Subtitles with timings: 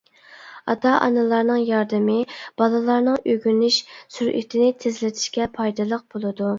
[0.73, 2.17] ئاتا-ئانىلارنىڭ ياردىمى
[2.63, 3.79] بالىلارنىڭ ئۆگىنىش
[4.19, 6.47] سۈرئىتىنى تېزلىتىشكە پايدىلىق بولىدۇ.